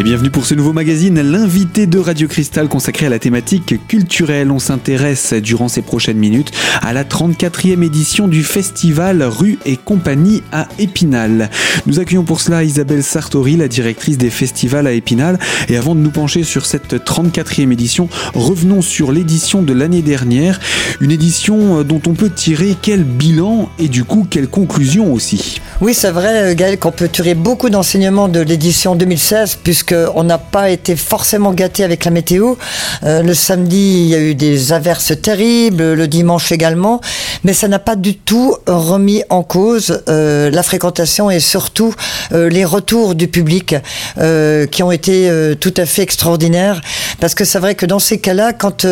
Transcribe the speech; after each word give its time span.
Et 0.00 0.02
bienvenue 0.02 0.30
pour 0.30 0.46
ce 0.46 0.54
nouveau 0.54 0.72
magazine, 0.72 1.20
l'invité 1.20 1.86
de 1.86 1.98
Radio 1.98 2.26
Cristal 2.26 2.68
consacré 2.68 3.04
à 3.04 3.10
la 3.10 3.18
thématique 3.18 3.86
culturelle. 3.86 4.50
On 4.50 4.58
s'intéresse 4.58 5.34
durant 5.34 5.68
ces 5.68 5.82
prochaines 5.82 6.16
minutes 6.16 6.52
à 6.80 6.94
la 6.94 7.04
34e 7.04 7.82
édition 7.82 8.26
du 8.26 8.42
festival 8.42 9.22
Rue 9.22 9.58
et 9.66 9.76
compagnie 9.76 10.42
à 10.52 10.68
Épinal. 10.78 11.50
Nous 11.84 12.00
accueillons 12.00 12.24
pour 12.24 12.40
cela 12.40 12.64
Isabelle 12.64 13.02
Sartori, 13.02 13.58
la 13.58 13.68
directrice 13.68 14.16
des 14.16 14.30
festivals 14.30 14.86
à 14.86 14.92
Épinal. 14.92 15.38
Et 15.68 15.76
avant 15.76 15.94
de 15.94 16.00
nous 16.00 16.10
pencher 16.10 16.44
sur 16.44 16.64
cette 16.64 16.94
34e 16.94 17.70
édition, 17.70 18.08
revenons 18.32 18.80
sur 18.80 19.12
l'édition 19.12 19.60
de 19.60 19.74
l'année 19.74 20.00
dernière. 20.00 20.60
Une 21.02 21.10
édition 21.10 21.82
dont 21.82 22.00
on 22.06 22.14
peut 22.14 22.30
tirer 22.30 22.74
quel 22.80 23.04
bilan 23.04 23.68
et 23.78 23.88
du 23.88 24.04
coup 24.04 24.26
quelle 24.30 24.48
conclusion 24.48 25.12
aussi. 25.12 25.60
Oui, 25.82 25.92
c'est 25.92 26.10
vrai, 26.10 26.54
Gaël, 26.56 26.78
qu'on 26.78 26.90
peut 26.90 27.08
tirer 27.08 27.34
beaucoup 27.34 27.68
d'enseignements 27.68 28.28
de 28.28 28.40
l'édition 28.40 28.96
2016, 28.96 29.58
puisqu'on 29.90 30.24
n'a 30.24 30.38
pas 30.38 30.70
été 30.70 30.96
forcément 30.96 31.52
gâté 31.52 31.84
avec 31.84 32.04
la 32.04 32.10
météo. 32.10 32.54
Euh, 33.02 33.22
le 33.22 33.34
samedi, 33.34 34.02
il 34.02 34.06
y 34.06 34.14
a 34.14 34.18
eu 34.18 34.34
des 34.34 34.72
averses 34.72 35.12
terribles, 35.20 35.94
le 35.94 36.08
dimanche 36.08 36.52
également, 36.52 37.00
mais 37.44 37.52
ça 37.52 37.68
n'a 37.68 37.78
pas 37.78 37.96
du 37.96 38.16
tout 38.16 38.56
remis 38.66 39.22
en 39.30 39.42
cause 39.42 40.02
euh, 40.08 40.50
la 40.50 40.62
fréquentation 40.62 41.30
et 41.30 41.40
surtout 41.40 41.94
euh, 42.32 42.48
les 42.48 42.64
retours 42.64 43.14
du 43.14 43.28
public 43.28 43.74
qui 44.70 44.82
ont 44.82 44.90
été 44.90 45.30
tout 45.60 45.72
à 45.76 45.86
fait 45.86 46.02
extraordinaires. 46.02 46.80
Parce 47.20 47.34
que 47.34 47.44
c'est 47.44 47.58
vrai 47.58 47.74
que 47.74 47.86
dans 47.86 47.98
ces 47.98 48.18
cas-là, 48.18 48.52
quand, 48.52 48.86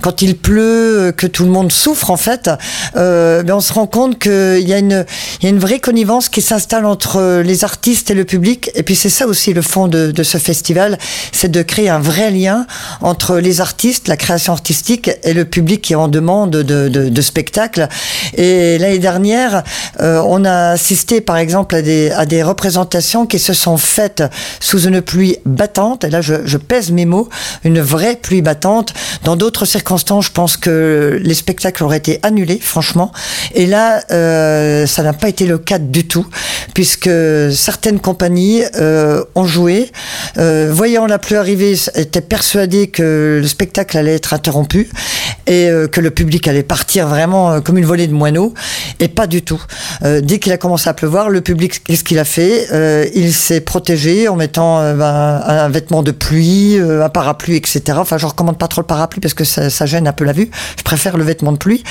quand 0.00 0.22
il 0.22 0.36
pleut, 0.36 1.12
que 1.16 1.26
tout 1.26 1.44
le 1.44 1.50
monde 1.50 1.70
souffre 1.70 2.10
en 2.10 2.16
fait, 2.16 2.50
ben 2.94 3.50
on 3.50 3.60
se 3.60 3.72
rend 3.72 3.86
compte 3.86 4.18
qu'il 4.18 4.68
y, 4.68 4.72
a 4.72 4.78
une, 4.78 5.04
y 5.42 5.46
a 5.46 5.48
une 5.48 5.58
vraie 5.58 5.80
connivence 5.80 6.28
qui 6.28 6.42
s'installe 6.42 6.86
entre 6.86 7.42
les 7.42 7.64
artistes 7.64 8.10
et 8.10 8.14
le 8.14 8.24
public. 8.24 8.70
Et 8.74 8.82
puis 8.82 8.96
c'est 8.96 9.10
ça 9.10 9.26
aussi 9.26 9.52
le 9.52 9.62
fond 9.62 9.88
de, 9.88 10.10
de 10.10 10.22
ce 10.22 10.33
festival, 10.38 10.98
c'est 11.32 11.50
de 11.50 11.62
créer 11.62 11.88
un 11.88 11.98
vrai 11.98 12.30
lien 12.30 12.66
entre 13.00 13.38
les 13.38 13.60
artistes, 13.60 14.08
la 14.08 14.16
création 14.16 14.52
artistique 14.52 15.10
et 15.22 15.32
le 15.32 15.44
public 15.44 15.82
qui 15.82 15.92
est 15.92 15.96
en 15.96 16.08
demande 16.08 16.50
de, 16.50 16.88
de, 16.88 17.22
spectacles. 17.22 17.88
Et 18.36 18.78
l'année 18.78 18.98
dernière, 18.98 19.62
euh, 20.00 20.22
on 20.26 20.44
a 20.44 20.70
assisté 20.70 21.20
par 21.20 21.36
exemple 21.36 21.74
à 21.74 21.82
des, 21.82 22.42
représentations 22.42 23.26
qui 23.26 23.38
se 23.38 23.52
sont 23.54 23.78
faites 23.78 24.22
sous 24.60 24.82
une 24.82 25.00
pluie 25.00 25.36
battante. 25.46 26.04
Et 26.04 26.10
là, 26.10 26.20
je, 26.20 26.34
je 26.44 26.56
pèse 26.58 26.90
mes 26.90 27.06
mots, 27.06 27.28
une 27.64 27.80
vraie 27.80 28.16
pluie 28.16 28.42
battante. 28.42 28.92
Dans 29.24 29.36
d'autres 29.36 29.64
circonstances, 29.64 30.26
je 30.26 30.30
pense 30.32 30.56
que 30.56 31.20
les 31.22 31.34
spectacles 31.34 31.84
auraient 31.84 31.98
été 31.98 32.18
annulés, 32.22 32.58
franchement. 32.60 33.12
Et 33.54 33.66
là, 33.66 34.02
euh, 34.10 34.86
ça 34.86 35.02
n'a 35.02 35.12
pas 35.12 35.28
été 35.28 35.46
le 35.46 35.58
cas 35.58 35.78
du 35.78 36.06
tout 36.06 36.26
puisque 36.74 37.10
certaines 37.52 38.00
compagnies 38.00 38.62
euh, 38.76 39.24
ont 39.34 39.46
joué, 39.46 39.90
euh, 40.38 40.70
voyant 40.72 41.06
la 41.06 41.18
pluie 41.18 41.36
arriver, 41.36 41.74
étaient 41.94 42.20
persuadées 42.20 42.88
que 42.88 43.38
le 43.40 43.48
spectacle 43.48 43.96
allait 43.96 44.14
être 44.14 44.34
interrompu 44.34 44.88
et 45.46 45.68
euh, 45.68 45.88
que 45.88 46.00
le 46.00 46.10
public 46.10 46.48
allait 46.48 46.62
partir 46.62 47.06
vraiment 47.06 47.60
comme 47.60 47.78
une 47.78 47.84
volée 47.84 48.06
de 48.06 48.12
moineaux, 48.12 48.54
et 49.00 49.08
pas 49.08 49.26
du 49.26 49.42
tout. 49.42 49.62
dès 50.02 50.38
qu'il 50.38 50.52
a 50.52 50.56
commencé 50.56 50.88
à 50.88 50.94
pleuvoir, 50.94 51.28
le 51.28 51.40
public, 51.40 51.82
qu'est-ce 51.84 52.04
qu'il 52.04 52.18
a 52.18 52.24
fait? 52.24 53.10
Il 53.14 53.32
s'est 53.32 53.60
protégé 53.60 54.28
en 54.28 54.36
mettant 54.36 54.78
un 54.78 55.68
vêtement 55.68 56.02
de 56.02 56.10
pluie, 56.10 56.78
un 56.78 57.08
parapluie, 57.08 57.56
etc. 57.56 57.82
Enfin, 57.96 58.18
je 58.18 58.26
recommande 58.26 58.58
pas 58.58 58.68
trop 58.68 58.80
le 58.80 58.86
parapluie 58.86 59.20
parce 59.20 59.34
que 59.34 59.44
ça, 59.44 59.86
gêne 59.86 60.08
un 60.08 60.12
peu 60.12 60.24
la 60.24 60.32
vue. 60.32 60.50
Je 60.78 60.82
préfère 60.82 61.16
le 61.16 61.24
vêtement 61.24 61.52
de 61.52 61.58
pluie, 61.58 61.84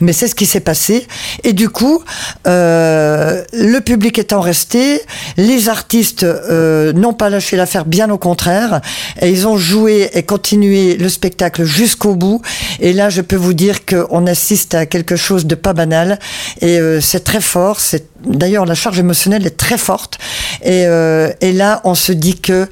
mais 0.00 0.12
c'est 0.12 0.28
ce 0.28 0.34
qui 0.34 0.46
s'est 0.46 0.60
passé. 0.60 1.06
Et 1.44 1.52
du 1.52 1.68
coup, 1.68 2.02
le 2.44 3.78
public 3.80 4.18
étant 4.18 4.40
resté, 4.40 5.00
les 5.36 5.68
artistes 5.68 6.24
euh, 6.24 6.92
n'ont 6.92 7.12
pas 7.12 7.30
lâché 7.30 7.56
l'affaire, 7.66 7.84
bien 7.84 8.10
au 8.10 8.18
contraire, 8.18 8.80
et 9.20 9.28
ils 9.30 9.48
ont 9.48 9.56
joué 9.56 10.08
et 10.12 10.22
continué 10.22 10.96
le 10.96 11.08
spectacle 11.08 11.64
jusqu'au 11.64 12.14
bout. 12.14 12.40
Et 12.78 12.92
là, 12.92 13.10
je 13.10 13.22
peux 13.22 13.34
vous 13.34 13.54
dire 13.54 13.84
qu'on 13.84 14.24
assiste 14.28 14.74
à 14.74 14.86
quelque 14.86 15.16
chose 15.16 15.46
de 15.46 15.56
pas 15.56 15.72
banal, 15.72 16.20
et 16.60 16.78
euh, 16.78 17.00
c'est 17.00 17.24
très 17.24 17.40
fort. 17.40 17.80
C'est 17.80 18.06
d'ailleurs 18.24 18.66
la 18.66 18.76
charge 18.76 19.00
émotionnelle 19.00 19.44
est 19.46 19.56
très 19.56 19.78
forte, 19.78 20.18
et, 20.62 20.86
euh, 20.86 21.32
et 21.40 21.52
là, 21.52 21.80
on 21.82 21.96
se 21.96 22.12
dit 22.12 22.38
que 22.38 22.68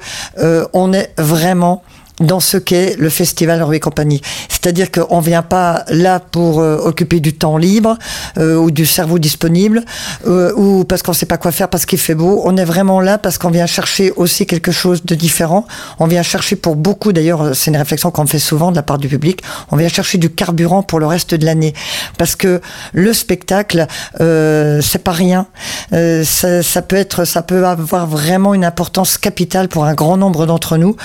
on 0.73 0.93
est 0.93 1.11
vraiment 1.17 1.83
dans 2.19 2.39
ce 2.39 2.57
qu'est 2.57 2.95
le 2.97 3.09
festival 3.09 3.61
Rue 3.61 3.75
et 3.75 3.79
compagnie. 3.79 4.21
C'est-à-dire 4.49 4.91
qu'on 4.91 5.19
vient 5.19 5.41
pas 5.41 5.83
là 5.89 6.19
pour 6.19 6.59
euh, 6.59 6.77
occuper 6.77 7.19
du 7.19 7.33
temps 7.33 7.57
libre 7.57 7.97
euh, 8.37 8.55
ou 8.55 8.71
du 8.71 8.85
cerveau 8.85 9.19
disponible 9.19 9.83
euh, 10.27 10.53
ou 10.55 10.85
parce 10.85 11.03
qu'on 11.03 11.13
sait 11.13 11.25
pas 11.25 11.37
quoi 11.37 11.51
faire 11.51 11.69
parce 11.69 11.85
qu'il 11.85 11.99
fait 11.99 12.15
beau. 12.15 12.41
On 12.45 12.57
est 12.57 12.65
vraiment 12.65 13.01
là 13.01 13.17
parce 13.17 13.37
qu'on 13.37 13.49
vient 13.49 13.65
chercher 13.65 14.11
aussi 14.15 14.45
quelque 14.45 14.71
chose 14.71 15.03
de 15.03 15.15
différent. 15.15 15.65
On 15.99 16.07
vient 16.07 16.23
chercher 16.23 16.55
pour 16.55 16.75
beaucoup, 16.75 17.13
d'ailleurs, 17.13 17.55
c'est 17.55 17.71
une 17.71 17.77
réflexion 17.77 18.11
qu'on 18.11 18.25
fait 18.25 18.39
souvent 18.39 18.71
de 18.71 18.75
la 18.75 18.83
part 18.83 18.97
du 18.97 19.07
public, 19.07 19.41
on 19.71 19.75
vient 19.75 19.89
chercher 19.89 20.17
du 20.17 20.29
carburant 20.29 20.83
pour 20.83 20.99
le 20.99 21.07
reste 21.07 21.35
de 21.35 21.45
l'année. 21.45 21.73
Parce 22.17 22.35
que 22.35 22.61
le 22.93 23.13
spectacle, 23.13 23.87
euh, 24.21 24.81
c'est 24.81 25.03
pas 25.03 25.11
rien. 25.11 25.47
Ça, 25.91 26.63
ça, 26.63 26.81
peut 26.81 26.95
être, 26.95 27.25
ça 27.25 27.41
peut 27.41 27.65
avoir 27.65 28.07
vraiment 28.07 28.53
une 28.53 28.65
importance 28.65 29.17
capitale 29.17 29.67
pour 29.67 29.85
un 29.85 29.93
grand 29.93 30.17
nombre 30.17 30.45
d'entre 30.45 30.77
nous 30.77 30.95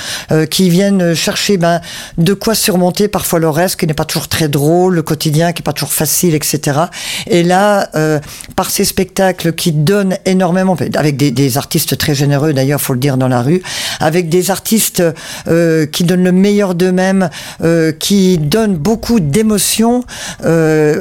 qui 0.51 0.71
viennent 0.71 1.00
chercher 1.15 1.57
ben, 1.57 1.81
de 2.19 2.35
quoi 2.35 2.55
surmonter 2.55 3.09
parfois 3.09 3.39
le 3.39 3.49
reste 3.49 3.77
qui 3.77 3.87
n'est 3.87 3.95
pas 3.95 4.05
toujours 4.05 4.29
très 4.29 4.49
drôle, 4.49 4.95
le 4.95 5.03
quotidien 5.03 5.53
qui 5.53 5.63
n'est 5.63 5.65
pas 5.65 5.73
toujours 5.73 5.93
facile, 5.93 6.35
etc. 6.35 6.81
Et 7.27 7.43
là, 7.43 7.89
euh, 7.95 8.21
par 8.57 8.71
ces 8.71 8.85
spectacles 8.85 9.53
qui 9.53 9.73
donnent 9.73 10.17
énormément, 10.25 10.77
avec 10.95 11.17
des, 11.17 11.59
artistes 11.59 11.99
très 11.99 12.15
généreux 12.15 12.53
d'ailleurs, 12.53 12.81
faut 12.81 12.93
le 12.93 13.01
dire 13.01 13.17
dans 13.17 13.29
la 13.29 13.43
rue, 13.43 13.63
avec 13.99 14.29
des 14.29 14.51
artistes 14.51 15.03
euh, 15.49 15.87
qui 15.87 16.05
donnent 16.05 16.25
le 16.25 16.33
meilleur 16.33 16.75
d'eux-mêmes, 16.75 17.31
euh, 17.63 17.93
qui 17.93 18.39
donnent 18.39 18.77
beaucoup 18.77 19.21
d'émotions, 19.21 20.05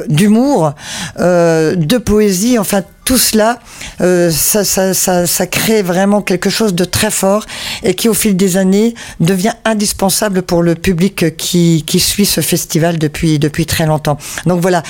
d'humour, 0.08 0.74
de 1.18 1.98
poésie, 1.98 2.58
enfin 2.58 2.82
tout 3.10 3.18
cela, 3.18 3.58
euh, 4.02 4.30
ça, 4.30 5.46
crée 5.46 5.82
vraiment 5.82 6.22
quelque 6.22 6.48
chose 6.48 6.76
de 6.76 6.84
très 6.84 7.10
fort 7.10 7.44
et 7.82 7.94
qui, 7.94 8.08
au 8.08 8.14
fil 8.14 8.36
des 8.36 8.56
années, 8.56 8.94
devient 9.18 9.54
indispensable 9.64 10.42
pour 10.42 10.62
le 10.62 10.76
public 10.76 11.36
qui, 11.36 11.84
suit 11.98 12.24
ce 12.24 12.40
festival 12.40 12.98
depuis, 12.98 13.40
depuis 13.40 13.66
très 13.66 13.84
longtemps. 13.84 14.16
Donc 14.46 14.60
voilà, 14.60 14.84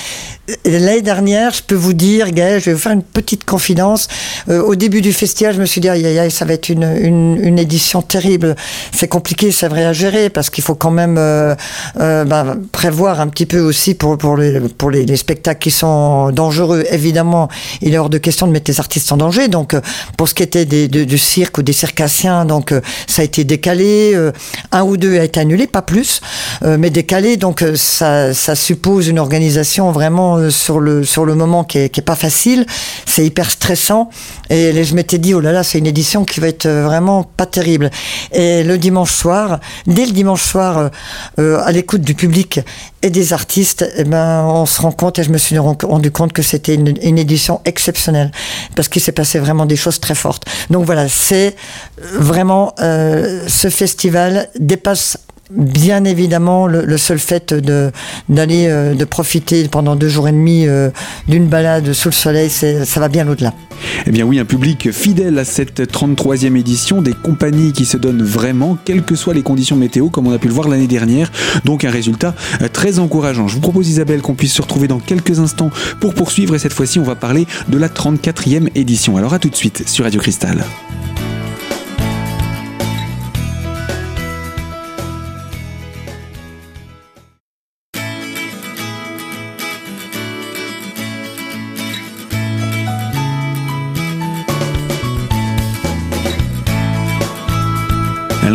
l'année 0.65 1.01
dernière, 1.01 1.51
je 1.51 1.63
peux 1.63 1.73
vous 1.73 1.93
dire, 1.93 2.29
Gaël, 2.29 2.59
je 2.59 2.65
vais 2.65 2.73
vous 2.73 2.79
faire 2.79 2.91
une 2.91 3.01
petite 3.01 3.43
confidence. 3.43 4.07
Euh, 4.49 4.61
au 4.61 4.75
début 4.75 5.01
du 5.01 5.13
festival, 5.13 5.55
je 5.55 5.59
me 5.59 5.65
suis 5.65 5.81
dit, 5.81 5.89
aïe, 5.89 6.05
aïe, 6.05 6.29
ça 6.29 6.45
va 6.45 6.53
être 6.53 6.69
une, 6.69 7.57
édition 7.57 8.03
terrible. 8.03 8.55
C'est 8.93 9.07
compliqué, 9.07 9.51
c'est 9.51 9.67
vrai 9.67 9.83
à 9.83 9.93
gérer 9.93 10.29
parce 10.29 10.51
qu'il 10.51 10.63
faut 10.63 10.75
quand 10.75 10.91
même 10.91 11.15
euh, 11.17 11.55
bah, 11.95 12.55
prévoir 12.71 13.19
un 13.19 13.29
petit 13.29 13.47
peu 13.47 13.61
aussi 13.61 13.95
pour, 13.95 14.37
les, 14.37 15.15
spectacles 15.15 15.59
qui 15.59 15.71
sont 15.71 16.29
dangereux. 16.29 16.83
Évidemment, 16.91 17.49
il 17.81 17.95
est 17.95 18.10
de 18.11 18.17
question 18.19 18.45
de 18.45 18.51
mettre 18.51 18.69
les 18.69 18.79
artistes 18.79 19.11
en 19.11 19.17
danger. 19.17 19.47
Donc, 19.47 19.73
euh, 19.73 19.81
pour 20.17 20.27
ce 20.29 20.35
qui 20.35 20.43
était 20.43 20.65
des, 20.65 20.87
du 20.87 21.17
cirque 21.17 21.57
ou 21.57 21.63
des 21.63 21.73
circassiens, 21.73 22.45
donc 22.45 22.71
euh, 22.71 22.81
ça 23.07 23.23
a 23.23 23.25
été 23.25 23.43
décalé. 23.43 24.11
Euh, 24.13 24.31
un 24.71 24.83
ou 24.83 24.97
deux 24.97 25.17
a 25.17 25.23
été 25.23 25.39
annulé, 25.39 25.65
pas 25.65 25.81
plus, 25.81 26.21
mais 26.61 26.89
décalé. 26.89 27.37
Donc, 27.37 27.63
ça, 27.75 28.33
ça 28.33 28.55
suppose 28.55 29.07
une 29.07 29.19
organisation 29.19 29.91
vraiment 29.91 30.49
sur 30.49 30.79
le 30.79 31.03
sur 31.03 31.25
le 31.25 31.35
moment 31.35 31.63
qui 31.63 31.79
est, 31.79 31.89
qui 31.89 32.01
est 32.01 32.03
pas 32.03 32.15
facile. 32.15 32.65
C'est 33.05 33.25
hyper 33.25 33.49
stressant. 33.49 34.09
Et 34.49 34.83
je 34.83 34.95
m'étais 34.95 35.17
dit, 35.17 35.33
oh 35.33 35.39
là 35.39 35.51
là, 35.51 35.63
c'est 35.63 35.77
une 35.77 35.87
édition 35.87 36.25
qui 36.25 36.39
va 36.39 36.47
être 36.47 36.67
vraiment 36.67 37.23
pas 37.23 37.45
terrible. 37.45 37.89
Et 38.33 38.63
le 38.63 38.77
dimanche 38.77 39.11
soir, 39.11 39.59
dès 39.87 40.05
le 40.05 40.11
dimanche 40.11 40.43
soir, 40.43 40.91
à 41.37 41.71
l'écoute 41.71 42.01
du 42.01 42.15
public 42.15 42.59
et 43.01 43.09
des 43.09 43.33
artistes, 43.33 43.89
eh 43.97 44.03
ben, 44.03 44.43
on 44.45 44.65
se 44.65 44.81
rend 44.81 44.91
compte, 44.91 45.17
et 45.19 45.23
je 45.23 45.31
me 45.31 45.37
suis 45.37 45.57
rendu 45.57 46.11
compte 46.11 46.33
que 46.33 46.41
c'était 46.41 46.75
une, 46.75 47.17
édition 47.17 47.61
exceptionnelle, 47.65 48.31
parce 48.75 48.87
qu'il 48.87 49.01
s'est 49.01 49.11
passé 49.11 49.39
vraiment 49.39 49.65
des 49.65 49.75
choses 49.75 49.99
très 49.99 50.15
fortes. 50.15 50.45
Donc 50.69 50.85
voilà, 50.85 51.07
c'est 51.07 51.55
vraiment, 51.97 52.73
euh, 52.79 53.45
ce 53.47 53.69
festival 53.69 54.49
dépasse 54.59 55.17
bien 55.55 56.05
évidemment 56.05 56.67
le, 56.67 56.97
seul 56.97 57.19
fait 57.19 57.53
de 57.53 57.91
d'aller 58.29 58.67
euh, 58.67 58.93
de 58.93 59.05
profiter 59.05 59.67
pendant 59.67 59.95
deux 59.95 60.09
jours 60.09 60.27
et 60.27 60.31
demi 60.31 60.67
euh, 60.67 60.89
d'une 61.27 61.47
balade 61.47 61.93
sous 61.93 62.09
le 62.09 62.13
soleil, 62.13 62.49
ça 62.49 62.99
va 62.99 63.07
bien 63.09 63.27
au-delà. 63.27 63.53
Eh 64.05 64.11
bien 64.11 64.25
oui, 64.25 64.39
un 64.39 64.45
public 64.45 64.91
fidèle 64.91 65.37
à 65.39 65.45
cette 65.45 65.81
33e 65.81 66.55
édition, 66.55 67.01
des 67.01 67.13
compagnies 67.13 67.73
qui 67.73 67.85
se 67.85 67.97
donnent 67.97 68.23
vraiment, 68.23 68.77
quelles 68.85 69.03
que 69.03 69.15
soient 69.15 69.33
les 69.33 69.43
conditions 69.43 69.75
météo, 69.75 70.09
comme 70.09 70.27
on 70.27 70.33
a 70.33 70.39
pu 70.39 70.47
le 70.47 70.53
voir 70.53 70.67
l'année 70.67 70.87
dernière. 70.87 71.31
Donc 71.65 71.83
un 71.83 71.91
résultat 71.91 72.35
euh, 72.61 72.67
très 72.67 72.99
encourageant. 72.99 73.47
Je 73.47 73.55
vous 73.55 73.61
propose 73.61 73.89
Isabelle 73.89 74.21
qu'on 74.21 74.35
puisse 74.35 74.53
se 74.53 74.61
retrouver 74.61 74.87
dans 74.87 74.99
quelques 74.99 75.39
instants 75.39 75.71
pour 75.99 76.13
poursuivre 76.13 76.55
et 76.55 76.59
cette 76.59 76.73
fois-ci 76.73 76.99
on 76.99 77.03
va 77.03 77.15
parler 77.15 77.47
de 77.67 77.77
la 77.77 77.89
34e 77.89 78.69
édition. 78.75 79.17
Alors 79.17 79.33
à 79.33 79.39
tout 79.39 79.49
de 79.49 79.55
suite 79.55 79.87
sur 79.87 80.05
Radio 80.05 80.19
Cristal. 80.19 80.63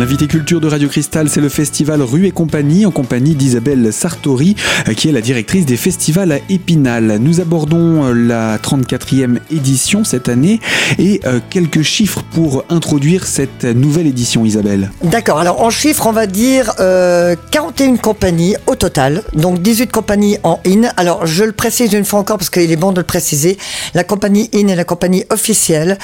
L'invité 0.07 0.27
culture 0.27 0.61
de 0.61 0.69
Radio 0.69 0.87
Cristal, 0.87 1.27
c'est 1.27 1.41
le 1.41 1.49
festival 1.49 2.01
Rue 2.01 2.27
et 2.27 2.31
compagnie, 2.31 2.85
en 2.85 2.91
compagnie 2.91 3.35
d'Isabelle 3.35 3.91
Sartori, 3.91 4.55
euh, 4.87 4.93
qui 4.93 5.09
est 5.09 5.11
la 5.11 5.19
directrice 5.19 5.65
des 5.65 5.75
festivals 5.75 6.31
à 6.31 6.37
Épinal. 6.47 7.17
Nous 7.19 7.41
abordons 7.41 8.05
euh, 8.05 8.13
la 8.13 8.57
34e 8.57 9.39
édition 9.51 10.05
cette 10.05 10.29
année 10.29 10.61
et 10.97 11.19
euh, 11.25 11.41
quelques 11.49 11.81
chiffres 11.81 12.23
pour 12.31 12.63
introduire 12.69 13.27
cette 13.27 13.65
nouvelle 13.65 14.07
édition, 14.07 14.45
Isabelle. 14.45 14.91
D'accord, 15.03 15.39
alors 15.39 15.61
en 15.61 15.69
chiffres, 15.69 16.07
on 16.07 16.13
va 16.13 16.25
dire 16.25 16.73
41 17.51 17.97
compagnies 17.97 18.55
au 18.65 18.75
total, 18.75 19.23
donc 19.33 19.61
18 19.61 19.91
compagnies 19.91 20.37
en 20.43 20.61
IN. 20.65 20.89
Alors 20.95 21.25
je 21.27 21.43
le 21.43 21.51
précise 21.51 21.91
une 21.91 22.05
fois 22.05 22.21
encore 22.21 22.37
parce 22.37 22.49
qu'il 22.49 22.71
est 22.71 22.77
bon 22.77 22.93
de 22.93 23.01
le 23.01 23.05
préciser, 23.05 23.57
la 23.93 24.05
compagnie 24.05 24.49
IN 24.53 24.69
est 24.69 24.75
la 24.77 24.85
compagnie 24.85 25.25
officielle 25.31 25.97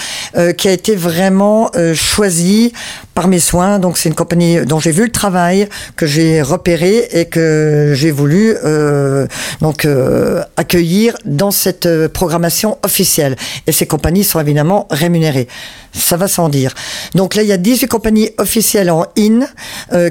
qui 0.58 0.68
a 0.68 0.72
été 0.74 0.94
vraiment 0.94 1.72
choisie 1.94 2.74
par 3.14 3.30
mes 3.30 3.40
soins. 3.40 3.80
C'est 3.98 4.10
une 4.10 4.16
compagnie 4.16 4.66
dont 4.66 4.80
j'ai 4.80 4.92
vu 4.92 5.04
le 5.04 5.12
travail, 5.12 5.68
que 5.96 6.06
j'ai 6.06 6.42
repéré 6.42 7.08
et 7.12 7.26
que 7.26 7.94
j'ai 7.94 8.12
voulu 8.12 8.56
euh, 8.64 9.28
donc 9.62 9.86
euh, 9.86 10.44
accueillir 10.58 11.16
dans 11.26 11.52
cette 11.52 11.86
euh, 11.86 12.10
programmation 12.10 12.78
officielle. 12.84 13.36
Et 13.68 13.72
ces 13.72 13.86
compagnies 13.86 14.24
sont 14.24 14.40
évidemment 14.40 14.88
rémunérées. 14.90 15.48
Ça 15.94 16.18
va 16.18 16.28
sans 16.28 16.50
dire. 16.50 16.74
Donc 17.14 17.36
là, 17.36 17.44
il 17.44 17.50
y 17.50 17.52
a 17.52 17.58
18 17.58 17.88
compagnies 17.88 18.32
officielles 18.40 18.90
en 18.90 19.06
IN 19.16 19.42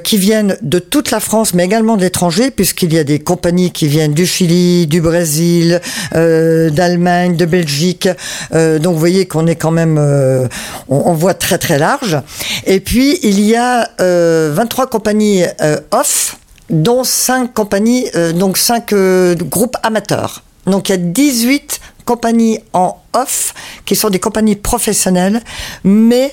qui 0.04 0.16
viennent 0.16 0.56
de 0.62 0.78
toute 0.78 1.10
la 1.10 1.18
France, 1.18 1.54
mais 1.54 1.64
également 1.64 1.96
de 1.96 2.02
l'étranger, 2.02 2.52
puisqu'il 2.52 2.94
y 2.94 2.98
a 2.98 3.04
des 3.04 3.18
compagnies 3.18 3.72
qui 3.72 3.88
viennent 3.88 4.14
du 4.14 4.24
Chili, 4.24 4.86
du 4.86 5.00
Brésil, 5.00 5.80
d'Allemagne, 6.12 7.34
de 7.34 7.46
Belgique. 7.46 8.08
Donc 8.52 8.94
vous 8.94 8.98
voyez 8.98 9.26
qu'on 9.26 9.48
est 9.48 9.56
quand 9.56 9.72
même, 9.72 9.98
on, 9.98 11.02
on, 11.10 11.14
voit 11.14 11.34
très 11.34 11.58
très 11.58 11.80
large. 11.80 12.16
Et 12.64 12.78
puis 12.78 13.18
il 13.24 13.40
y 13.40 13.56
a 13.56 13.71
23 13.98 14.86
compagnies 14.86 15.44
off, 15.90 16.36
dont 16.70 17.04
5 17.04 17.52
compagnies, 17.52 18.10
donc 18.34 18.56
5 18.56 18.94
groupes 19.34 19.76
amateurs. 19.82 20.42
Donc 20.66 20.88
il 20.88 20.92
y 20.92 20.94
a 20.94 20.98
18 20.98 21.80
compagnies 22.04 22.60
en 22.72 22.96
off, 23.12 23.54
qui 23.84 23.96
sont 23.96 24.10
des 24.10 24.20
compagnies 24.20 24.56
professionnelles, 24.56 25.40
mais 25.84 26.32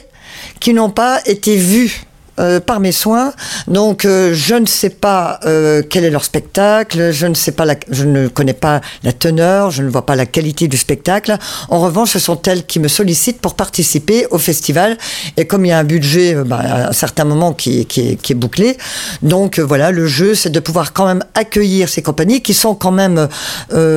qui 0.59 0.73
n'ont 0.73 0.91
pas 0.91 1.19
été 1.25 1.55
vues 1.55 2.03
euh, 2.39 2.59
par 2.59 2.79
mes 2.79 2.91
soins. 2.91 3.33
Donc 3.67 4.05
euh, 4.05 4.33
je 4.33 4.55
ne 4.55 4.65
sais 4.65 4.89
pas 4.89 5.39
euh, 5.45 5.81
quel 5.87 6.05
est 6.05 6.09
leur 6.09 6.23
spectacle, 6.23 7.11
je 7.11 7.27
ne 7.27 7.33
sais 7.33 7.51
pas, 7.51 7.65
je 7.89 8.05
ne 8.05 8.27
connais 8.29 8.53
pas 8.53 8.79
la 9.03 9.11
teneur, 9.11 9.71
je 9.71 9.83
ne 9.83 9.89
vois 9.89 10.05
pas 10.05 10.15
la 10.15 10.25
qualité 10.25 10.69
du 10.69 10.77
spectacle. 10.77 11.37
En 11.69 11.79
revanche, 11.79 12.11
ce 12.11 12.19
sont 12.19 12.41
elles 12.43 12.65
qui 12.65 12.79
me 12.79 12.87
sollicitent 12.87 13.41
pour 13.41 13.55
participer 13.55 14.25
au 14.31 14.37
festival. 14.37 14.97
Et 15.35 15.45
comme 15.45 15.65
il 15.65 15.69
y 15.69 15.71
a 15.71 15.79
un 15.79 15.83
budget 15.83 16.35
bah, 16.45 16.59
à 16.61 16.89
un 16.89 16.93
certain 16.93 17.25
moment 17.25 17.51
qui, 17.51 17.85
qui, 17.85 18.11
est, 18.11 18.15
qui 18.15 18.31
est 18.31 18.35
bouclé, 18.35 18.77
donc 19.21 19.59
voilà, 19.59 19.91
le 19.91 20.07
jeu, 20.07 20.33
c'est 20.33 20.49
de 20.49 20.59
pouvoir 20.61 20.93
quand 20.93 21.07
même 21.07 21.23
accueillir 21.33 21.89
ces 21.89 22.01
compagnies 22.01 22.41
qui 22.41 22.53
sont 22.53 22.73
quand 22.73 22.91
même 22.91 23.27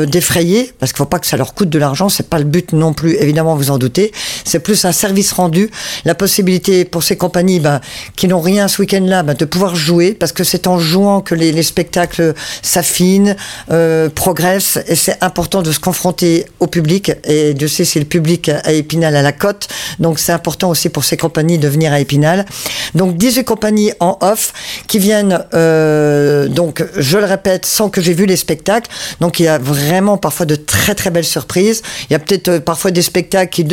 défrayées, 0.07 0.73
parce 0.81 0.93
qu'il 0.93 1.03
ne 1.03 1.07
faut 1.07 1.11
pas 1.11 1.19
que 1.19 1.27
ça 1.27 1.37
leur 1.37 1.55
coûte 1.55 1.71
de 1.71 1.79
l'argent, 1.79 2.09
c'est 2.09 2.29
pas 2.29 2.39
le 2.39 2.45
but 2.45 2.73
non 2.73 2.93
plus, 2.93 3.15
évidemment, 3.15 3.55
vous 3.55 3.71
en 3.71 3.79
doutez. 3.79 4.13
C'est 4.45 4.61
plus 4.61 4.85
un 4.85 4.93
service 4.93 5.33
rendu, 5.33 5.71
la 6.05 6.15
possibilité 6.15 6.85
pour 6.85 7.03
ces 7.03 7.17
compagnies 7.17 7.61
bah, 7.61 7.81
qui 8.17 8.32
n'ont 8.33 8.41
rien 8.41 8.67
ce 8.69 8.81
week-end-là, 8.81 9.23
bah, 9.23 9.35
de 9.35 9.45
pouvoir 9.45 9.77
jouer, 9.77 10.15
parce 10.15 10.33
que 10.33 10.43
c'est 10.43 10.67
en 10.67 10.79
jouant 10.79 11.21
que 11.21 11.35
les, 11.35 11.53
les 11.53 11.63
spectacles 11.63 12.35
s'affinent, 12.63 13.37
euh, 13.71 14.09
progressent, 14.09 14.79
et 14.87 14.97
c'est 14.97 15.23
important 15.23 15.63
de 15.63 15.71
se 15.71 15.79
confronter 15.79 16.47
au 16.59 16.67
public. 16.67 17.13
Et 17.25 17.55
Dieu 17.55 17.69
sait 17.69 17.85
si 17.85 17.99
le 17.99 18.05
public 18.05 18.49
à 18.49 18.73
Épinal 18.73 19.15
à 19.17 19.23
la 19.23 19.33
côte, 19.33 19.69
donc 19.99 20.19
c'est 20.19 20.33
important 20.33 20.71
aussi 20.71 20.89
pour 20.89 21.05
ces 21.05 21.17
compagnies 21.17 21.59
de 21.59 21.69
venir 21.69 21.93
à 21.93 22.01
Épinal. 22.01 22.47
Donc 22.95 23.17
18 23.17 23.45
compagnies 23.45 23.93
en 24.01 24.17
off 24.21 24.53
qui 24.87 24.99
viennent, 24.99 25.45
euh, 25.55 26.49
donc 26.49 26.85
je 26.97 27.19
le 27.19 27.27
répète, 27.27 27.67
sans 27.67 27.91
que 27.91 28.01
j'ai 28.01 28.15
vu 28.15 28.27
les 28.27 28.37
spectacles. 28.37 28.91
Donc 29.21 29.41
il 29.41 29.45
y 29.45 29.49
a 29.49 29.59
vraiment 29.59 30.17
parfois 30.17 30.47
de 30.47 30.55
très 30.55 30.95
très 30.95 31.11
belles 31.11 31.25
surprises. 31.25 31.83
Il 32.09 32.15
y 32.15 32.17
a 32.17 32.19
peut-être 32.19 32.49
euh, 32.49 32.61
parfois 32.61 32.91
des 32.91 33.03
spectacles 33.03 33.51
qui, 33.51 33.67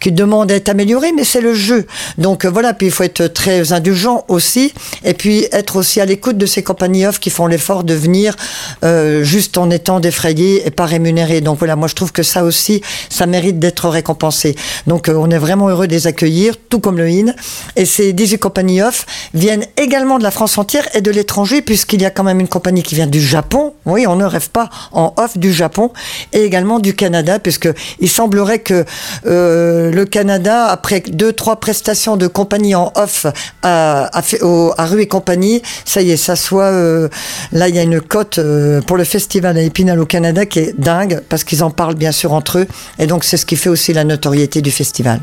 qui 0.00 0.12
demandent 0.12 0.50
à 0.50 0.54
être 0.54 0.70
améliorés, 0.70 1.12
mais 1.12 1.24
c'est 1.24 1.42
le 1.42 1.54
jeu. 1.54 1.86
Donc 2.16 2.46
voilà, 2.46 2.72
puis 2.72 2.86
il 2.86 2.92
faut 2.92 3.04
être 3.04 3.26
très 3.26 3.72
indulgent 3.72 4.05
aussi, 4.28 4.72
et 5.04 5.14
puis 5.14 5.46
être 5.52 5.76
aussi 5.76 6.00
à 6.00 6.04
l'écoute 6.04 6.38
de 6.38 6.46
ces 6.46 6.62
compagnies 6.62 7.06
off 7.06 7.18
qui 7.18 7.30
font 7.30 7.46
l'effort 7.46 7.84
de 7.84 7.94
venir 7.94 8.36
euh, 8.84 9.24
juste 9.24 9.58
en 9.58 9.70
étant 9.70 10.00
défrayés 10.00 10.66
et 10.66 10.70
pas 10.70 10.86
rémunérés. 10.86 11.40
Donc 11.40 11.58
voilà, 11.58 11.76
moi 11.76 11.88
je 11.88 11.94
trouve 11.94 12.12
que 12.12 12.22
ça 12.22 12.44
aussi, 12.44 12.82
ça 13.08 13.26
mérite 13.26 13.58
d'être 13.58 13.88
récompensé. 13.88 14.56
Donc 14.86 15.08
euh, 15.08 15.14
on 15.14 15.30
est 15.30 15.38
vraiment 15.38 15.68
heureux 15.68 15.86
de 15.86 15.92
les 15.92 16.06
accueillir, 16.06 16.54
tout 16.68 16.80
comme 16.80 16.98
le 16.98 17.08
IN. 17.08 17.34
Et 17.76 17.84
ces 17.84 18.12
18 18.12 18.38
compagnies 18.38 18.82
off 18.82 19.06
viennent 19.34 19.66
également 19.76 20.18
de 20.18 20.22
la 20.22 20.30
France 20.30 20.58
entière 20.58 20.88
et 20.94 21.00
de 21.00 21.10
l'étranger, 21.10 21.62
puisqu'il 21.62 22.02
y 22.02 22.04
a 22.04 22.10
quand 22.10 22.24
même 22.24 22.40
une 22.40 22.48
compagnie 22.48 22.82
qui 22.82 22.94
vient 22.94 23.06
du 23.06 23.20
Japon. 23.20 23.74
Oui, 23.84 24.06
on 24.06 24.16
ne 24.16 24.24
rêve 24.24 24.50
pas 24.50 24.70
en 24.92 25.12
off 25.16 25.38
du 25.38 25.52
Japon, 25.52 25.90
et 26.32 26.44
également 26.44 26.78
du 26.78 26.94
Canada, 26.94 27.38
puisque 27.38 27.68
il 28.00 28.08
semblerait 28.08 28.60
que 28.60 28.84
euh, 29.26 29.90
le 29.90 30.04
Canada, 30.04 30.66
après 30.66 31.00
deux, 31.00 31.32
trois 31.32 31.56
prestations 31.56 32.16
de 32.16 32.26
compagnie 32.26 32.74
en 32.74 32.92
off, 32.94 33.26
a 33.62 33.95
à, 34.04 34.86
Rue 34.86 35.02
et 35.02 35.08
compagnie, 35.08 35.62
ça 35.84 36.02
y 36.02 36.10
est, 36.10 36.16
ça 36.16 36.36
soit 36.36 36.64
euh, 36.64 37.08
là, 37.52 37.68
il 37.68 37.74
y 37.74 37.78
a 37.78 37.82
une 37.82 38.00
cote 38.00 38.38
euh, 38.38 38.80
pour 38.80 38.96
le 38.96 39.04
festival 39.04 39.56
à 39.56 39.62
Épinal 39.62 40.00
au 40.00 40.06
Canada 40.06 40.46
qui 40.46 40.60
est 40.60 40.78
dingue 40.78 41.20
parce 41.28 41.44
qu'ils 41.44 41.62
en 41.64 41.70
parlent 41.70 41.94
bien 41.94 42.12
sûr 42.12 42.32
entre 42.32 42.58
eux 42.58 42.66
et 42.98 43.06
donc 43.06 43.24
c'est 43.24 43.36
ce 43.36 43.46
qui 43.46 43.56
fait 43.56 43.68
aussi 43.68 43.92
la 43.92 44.04
notoriété 44.04 44.62
du 44.62 44.70
festival. 44.70 45.20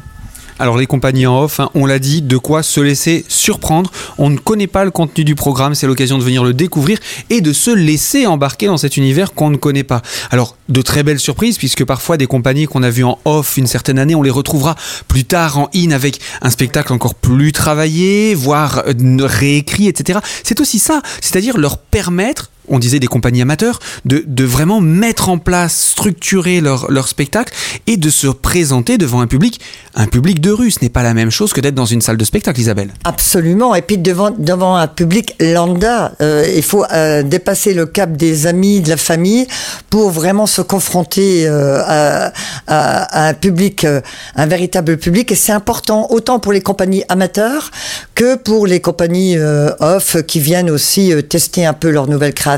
Alors 0.59 0.77
les 0.77 0.85
compagnies 0.85 1.25
en 1.25 1.43
off, 1.43 1.59
hein, 1.59 1.69
on 1.73 1.85
l'a 1.85 1.99
dit, 1.99 2.21
de 2.21 2.37
quoi 2.37 2.63
se 2.63 2.79
laisser 2.79 3.25
surprendre. 3.27 3.91
On 4.17 4.29
ne 4.29 4.37
connaît 4.37 4.67
pas 4.67 4.85
le 4.85 4.91
contenu 4.91 5.23
du 5.23 5.35
programme, 5.35 5.75
c'est 5.75 5.87
l'occasion 5.87 6.17
de 6.17 6.23
venir 6.23 6.43
le 6.43 6.53
découvrir 6.53 6.99
et 7.29 7.41
de 7.41 7.53
se 7.53 7.71
laisser 7.71 8.27
embarquer 8.27 8.67
dans 8.67 8.77
cet 8.77 8.97
univers 8.97 9.33
qu'on 9.33 9.49
ne 9.49 9.57
connaît 9.57 9.83
pas. 9.83 10.01
Alors 10.31 10.55
de 10.69 10.81
très 10.81 11.03
belles 11.03 11.19
surprises, 11.19 11.57
puisque 11.57 11.83
parfois 11.85 12.17
des 12.17 12.27
compagnies 12.27 12.65
qu'on 12.65 12.83
a 12.83 12.89
vues 12.89 13.03
en 13.03 13.19
off 13.25 13.57
une 13.57 13.67
certaine 13.67 13.99
année, 13.99 14.15
on 14.15 14.21
les 14.21 14.29
retrouvera 14.29 14.75
plus 15.07 15.25
tard 15.25 15.57
en 15.57 15.69
in 15.75 15.91
avec 15.91 16.19
un 16.41 16.49
spectacle 16.49 16.93
encore 16.93 17.15
plus 17.15 17.51
travaillé, 17.51 18.35
voire 18.35 18.83
euh, 18.87 18.93
réécrit, 19.21 19.87
etc. 19.87 20.19
C'est 20.43 20.61
aussi 20.61 20.79
ça, 20.79 21.01
c'est-à-dire 21.21 21.57
leur 21.57 21.77
permettre 21.77 22.49
on 22.67 22.79
disait 22.79 22.99
des 22.99 23.07
compagnies 23.07 23.41
amateurs, 23.41 23.79
de, 24.05 24.23
de 24.25 24.43
vraiment 24.43 24.81
mettre 24.81 25.29
en 25.29 25.37
place, 25.37 25.89
structurer 25.91 26.61
leur, 26.61 26.91
leur, 26.91 27.07
spectacle 27.07 27.53
et 27.87 27.97
de 27.97 28.09
se 28.09 28.27
présenter 28.27 28.97
devant 28.97 29.21
un 29.21 29.27
public, 29.27 29.59
un 29.95 30.07
public 30.07 30.39
de 30.39 30.51
rue. 30.51 30.71
Ce 30.71 30.79
n'est 30.81 30.89
pas 30.89 31.03
la 31.03 31.13
même 31.13 31.29
chose 31.29 31.53
que 31.53 31.61
d'être 31.61 31.75
dans 31.75 31.85
une 31.85 32.01
salle 32.01 32.17
de 32.17 32.23
spectacle, 32.23 32.59
Isabelle. 32.59 32.93
Absolument. 33.03 33.75
Et 33.75 33.81
puis 33.81 33.97
devant, 33.97 34.31
devant 34.31 34.75
un 34.75 34.87
public 34.87 35.35
lambda, 35.39 36.13
euh, 36.21 36.45
il 36.55 36.63
faut 36.63 36.85
euh, 36.91 37.23
dépasser 37.23 37.73
le 37.73 37.85
cap 37.85 38.13
des 38.13 38.47
amis, 38.47 38.81
de 38.81 38.89
la 38.89 38.97
famille, 38.97 39.47
pour 39.89 40.11
vraiment 40.11 40.45
se 40.45 40.61
confronter 40.61 41.45
euh, 41.45 41.81
à, 42.67 43.27
un 43.27 43.33
public, 43.33 43.85
un 44.35 44.45
véritable 44.45 44.97
public. 44.97 45.31
Et 45.31 45.35
c'est 45.35 45.51
important 45.51 46.07
autant 46.11 46.39
pour 46.39 46.53
les 46.53 46.61
compagnies 46.61 47.03
amateurs 47.09 47.71
que 48.15 48.35
pour 48.35 48.67
les 48.67 48.79
compagnies 48.79 49.37
off 49.79 50.17
qui 50.27 50.39
viennent 50.39 50.69
aussi 50.69 51.11
tester 51.27 51.65
un 51.65 51.73
peu 51.73 51.89
leur 51.89 52.07
nouvelle 52.07 52.33
création 52.33 52.52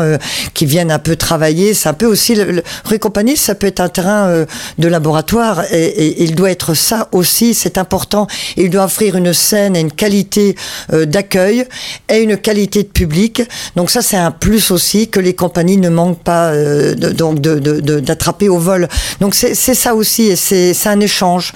euh, 0.00 0.18
qui 0.54 0.66
viennent 0.66 0.90
un 0.90 0.98
peu 0.98 1.16
travailler. 1.16 1.74
C'est 1.74 1.88
un 1.88 1.94
peu 1.94 2.06
aussi 2.06 2.34
le, 2.34 2.62
Rue 2.84 2.98
Compagnie, 2.98 3.36
ça 3.36 3.54
peut 3.54 3.66
être 3.66 3.80
un 3.80 3.88
terrain 3.88 4.28
euh, 4.28 4.46
de 4.78 4.88
laboratoire 4.88 5.64
et, 5.72 6.22
il 6.22 6.34
doit 6.34 6.50
être 6.50 6.74
ça 6.74 7.08
aussi. 7.12 7.54
C'est 7.54 7.78
important. 7.78 8.26
il 8.56 8.70
doit 8.70 8.84
offrir 8.84 9.16
une 9.16 9.32
scène 9.32 9.76
et 9.76 9.80
une 9.80 9.92
qualité 9.92 10.54
euh, 10.92 11.06
d'accueil 11.06 11.64
et 12.08 12.18
une 12.18 12.36
qualité 12.36 12.82
de 12.82 12.88
public. 12.88 13.42
Donc 13.76 13.90
ça, 13.90 14.02
c'est 14.02 14.16
un 14.16 14.30
plus 14.30 14.70
aussi 14.70 15.08
que 15.08 15.20
les 15.20 15.34
compagnies 15.34 15.76
ne 15.76 15.88
manquent 15.88 16.22
pas 16.22 16.52
de, 16.54 17.10
donc 17.10 17.40
d'attraper 17.40 18.48
au 18.48 18.58
vol. 18.58 18.88
Donc 19.20 19.34
c'est 19.34 19.54
ça 19.54 19.94
aussi 19.94 20.24
et 20.28 20.36
c'est 20.36 20.74
un 20.86 21.00
échange. 21.00 21.52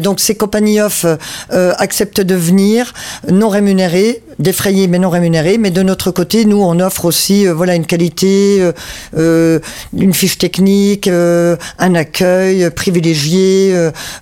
donc 0.00 0.20
ces 0.20 0.34
compagnies 0.34 0.80
off 0.80 1.06
acceptent 1.50 2.20
de 2.20 2.34
venir 2.34 2.92
non 3.30 3.48
rémunérées, 3.48 4.22
défrayées 4.38 4.88
mais 4.88 4.98
non 4.98 5.10
rémunérées. 5.10 5.58
Mais 5.58 5.70
de 5.70 5.82
notre 5.82 6.10
côté, 6.10 6.44
nous, 6.44 6.62
on 6.62 6.80
offre 6.80 7.04
aussi 7.04 7.18
aussi 7.18 7.46
euh, 7.46 7.52
voilà 7.54 7.74
une 7.74 7.86
qualité, 7.86 8.58
euh, 8.60 8.72
euh, 9.16 9.58
une 9.96 10.14
fiche 10.14 10.38
technique, 10.38 11.08
un 11.08 11.94
accueil 11.94 12.70
privilégié, 12.70 13.74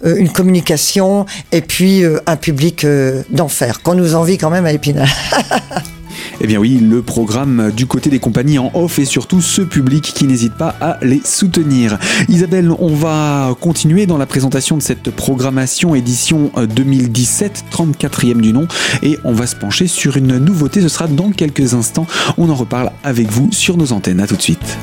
une 0.04 0.30
communication 0.30 1.26
et 1.52 1.60
puis 1.60 2.02
un 2.26 2.36
public 2.36 2.86
d'enfer 3.30 3.82
qu'on 3.82 3.94
nous 3.94 4.14
envie 4.14 4.38
quand 4.38 4.50
même 4.50 4.66
à 4.66 4.72
Épinal. 4.72 5.08
Eh 6.40 6.46
bien 6.46 6.58
oui, 6.58 6.78
le 6.78 7.02
programme 7.02 7.72
du 7.74 7.86
côté 7.86 8.10
des 8.10 8.18
compagnies 8.18 8.58
en 8.58 8.70
off 8.74 8.98
et 8.98 9.04
surtout 9.04 9.40
ce 9.40 9.62
public 9.62 10.12
qui 10.14 10.26
n'hésite 10.26 10.54
pas 10.54 10.74
à 10.80 10.98
les 11.02 11.22
soutenir. 11.24 11.98
Isabelle, 12.28 12.70
on 12.78 12.94
va 12.94 13.56
continuer 13.60 14.06
dans 14.06 14.18
la 14.18 14.26
présentation 14.26 14.76
de 14.76 14.82
cette 14.82 15.10
programmation 15.10 15.94
édition 15.94 16.50
2017, 16.56 17.64
34e 17.72 18.40
du 18.40 18.52
nom, 18.52 18.68
et 19.02 19.18
on 19.24 19.32
va 19.32 19.46
se 19.46 19.56
pencher 19.56 19.86
sur 19.86 20.16
une 20.16 20.38
nouveauté, 20.38 20.82
ce 20.82 20.88
sera 20.88 21.06
dans 21.06 21.30
quelques 21.30 21.74
instants. 21.74 22.06
On 22.36 22.50
en 22.50 22.54
reparle 22.54 22.92
avec 23.02 23.30
vous 23.30 23.48
sur 23.52 23.76
nos 23.76 23.92
antennes. 23.92 24.20
A 24.20 24.26
tout 24.26 24.36
de 24.36 24.42
suite. 24.42 24.76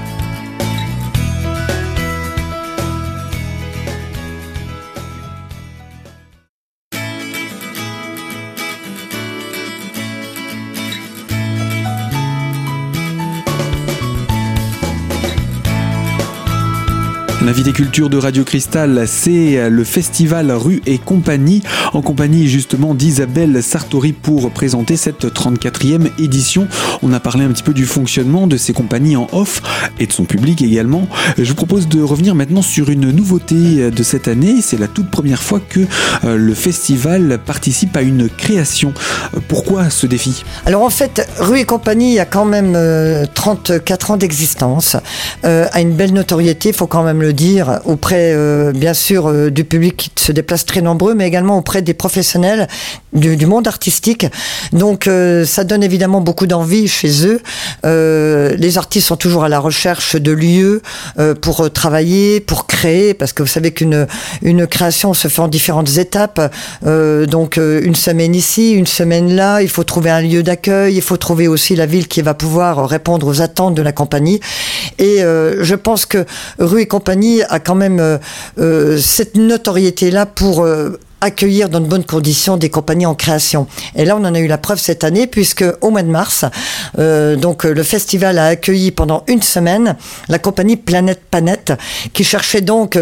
L'invité 17.53 17.71
culture 17.71 18.09
de 18.09 18.17
Radio 18.17 18.43
Cristal, 18.43 19.03
c'est 19.07 19.69
le 19.69 19.83
festival 19.83 20.51
Rue 20.51 20.81
et 20.87 20.97
compagnie, 20.97 21.61
en 21.93 22.01
compagnie 22.01 22.47
justement 22.47 22.95
d'Isabelle 22.95 23.61
Sartori 23.61 24.11
pour 24.11 24.49
présenter 24.49 24.97
cette 24.97 25.25
34e 25.25 26.09
édition. 26.17 26.67
On 27.03 27.13
a 27.13 27.19
parlé 27.19 27.45
un 27.45 27.49
petit 27.49 27.61
peu 27.61 27.75
du 27.75 27.85
fonctionnement 27.85 28.47
de 28.47 28.57
ces 28.57 28.73
compagnies 28.73 29.15
en 29.15 29.27
off 29.33 29.61
et 29.99 30.07
de 30.07 30.11
son 30.11 30.25
public 30.25 30.63
également. 30.63 31.07
Je 31.37 31.47
vous 31.47 31.53
propose 31.53 31.87
de 31.87 32.01
revenir 32.01 32.33
maintenant 32.33 32.63
sur 32.63 32.89
une 32.89 33.11
nouveauté 33.11 33.91
de 33.91 34.03
cette 34.03 34.27
année. 34.27 34.55
C'est 34.63 34.79
la 34.79 34.87
toute 34.87 35.11
première 35.11 35.43
fois 35.43 35.59
que 35.59 35.81
euh, 36.23 36.35
le 36.35 36.55
festival 36.55 37.37
participe 37.45 37.95
à 37.95 38.01
une 38.01 38.29
création. 38.29 38.93
Pourquoi 39.47 39.91
ce 39.91 40.07
défi? 40.07 40.43
Alors 40.65 40.81
en 40.81 40.89
fait, 40.89 41.29
Rue 41.37 41.59
et 41.59 41.65
compagnie 41.65 42.17
a 42.17 42.25
quand 42.25 42.45
même 42.45 42.75
34 43.35 44.09
euh, 44.09 44.13
ans 44.13 44.17
d'existence, 44.17 44.97
euh, 45.45 45.67
a 45.71 45.81
une 45.81 45.93
belle 45.93 46.13
notoriété, 46.13 46.69
il 46.69 46.75
faut 46.75 46.87
quand 46.87 47.03
même 47.03 47.21
le 47.21 47.33
dire, 47.33 47.42
auprès 47.85 48.33
euh, 48.33 48.71
bien 48.71 48.93
sûr 48.93 49.27
euh, 49.27 49.51
du 49.51 49.63
public 49.63 49.97
qui 49.97 50.23
se 50.23 50.31
déplace 50.31 50.65
très 50.65 50.81
nombreux, 50.81 51.13
mais 51.13 51.27
également 51.27 51.57
auprès 51.57 51.81
des 51.81 51.93
professionnels 51.93 52.67
du, 53.13 53.45
monde 53.45 53.67
artistique. 53.67 54.25
Donc 54.71 55.07
euh, 55.07 55.45
ça 55.45 55.63
donne 55.63 55.83
évidemment 55.83 56.21
beaucoup 56.21 56.47
d'envie 56.47 56.87
chez 56.87 57.27
eux. 57.27 57.41
les 57.83 58.77
artistes 58.77 59.07
sont 59.07 59.17
toujours 59.17 59.43
à 59.43 59.49
la 59.49 59.59
recherche 59.59 60.15
de 60.15 60.31
lieux 60.31 60.81
pour 61.41 61.71
travailler, 61.71 62.39
pour 62.39 62.65
créer, 62.65 63.13
parce 63.13 63.33
que 63.33 63.43
vous 63.43 63.49
savez 63.49 63.71
qu'une 63.71 64.07
une 64.41 64.65
création 64.65 65.13
se 65.13 65.27
fait 65.27 65.41
en 65.41 65.47
différentes 65.47 65.97
étapes. 65.97 66.41
donc 66.83 67.57
une 67.57 67.95
semaine 67.95 68.35
ici, 68.35 68.71
une 68.71 68.87
semaine 68.87 69.35
là, 69.35 69.61
il 69.61 69.69
faut 69.69 69.83
trouver 69.83 70.09
un 70.09 70.21
lieu 70.21 70.43
d'accueil, 70.43 70.95
il 70.95 71.01
faut 71.01 71.17
trouver 71.17 71.47
aussi 71.47 71.75
la 71.75 71.85
ville 71.85 72.07
qui 72.07 72.21
va 72.21 72.33
pouvoir 72.33 72.87
répondre 72.87 73.27
aux 73.27 73.41
attentes 73.41 73.75
de 73.75 73.81
la 73.81 73.91
compagnie. 73.91 74.39
Et 74.97 75.19
je 75.19 75.75
pense 75.75 76.05
que 76.05 76.25
Rue 76.59 76.81
et 76.81 76.87
compagnie 76.87 77.32
a 77.41 77.59
quand 77.59 77.75
même 77.75 77.99
euh, 77.99 78.17
euh, 78.59 78.97
cette 78.97 79.35
notoriété-là 79.35 80.25
pour 80.25 80.61
euh, 80.61 80.99
accueillir 81.21 81.69
dans 81.69 81.79
de 81.79 81.85
bonnes 81.85 82.03
conditions 82.03 82.57
des 82.57 82.69
compagnies 82.69 83.05
en 83.05 83.15
création. 83.15 83.67
Et 83.95 84.05
là, 84.05 84.17
on 84.17 84.25
en 84.25 84.35
a 84.35 84.39
eu 84.39 84.47
la 84.47 84.57
preuve 84.57 84.79
cette 84.79 85.03
année, 85.03 85.25
puisque 85.25 85.63
au 85.81 85.89
mois 85.89 86.03
de 86.03 86.09
mars, 86.09 86.43
donc 86.97 87.63
le 87.63 87.81
festival 87.81 88.37
a 88.37 88.47
accueilli 88.47 88.91
pendant 88.91 89.23
une 89.27 89.41
semaine 89.41 89.95
la 90.27 90.37
compagnie 90.37 90.75
Planète 90.75 91.21
Panette, 91.31 91.71
qui 92.11 92.25
cherchait 92.25 92.59
donc 92.59 92.99